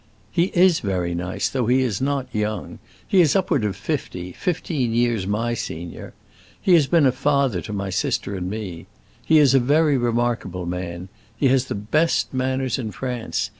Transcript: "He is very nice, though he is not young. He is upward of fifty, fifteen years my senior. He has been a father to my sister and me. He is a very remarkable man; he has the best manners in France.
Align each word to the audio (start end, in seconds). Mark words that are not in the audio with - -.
"He 0.31 0.45
is 0.55 0.79
very 0.79 1.13
nice, 1.13 1.47
though 1.47 1.67
he 1.67 1.83
is 1.83 2.01
not 2.01 2.25
young. 2.33 2.79
He 3.07 3.21
is 3.21 3.35
upward 3.35 3.63
of 3.63 3.75
fifty, 3.75 4.31
fifteen 4.31 4.95
years 4.95 5.27
my 5.27 5.53
senior. 5.53 6.15
He 6.59 6.73
has 6.73 6.87
been 6.87 7.05
a 7.05 7.11
father 7.11 7.61
to 7.61 7.71
my 7.71 7.91
sister 7.91 8.33
and 8.33 8.49
me. 8.49 8.87
He 9.23 9.37
is 9.37 9.53
a 9.53 9.59
very 9.59 9.99
remarkable 9.99 10.65
man; 10.65 11.09
he 11.37 11.49
has 11.49 11.65
the 11.65 11.75
best 11.75 12.33
manners 12.33 12.79
in 12.79 12.89
France. 12.91 13.49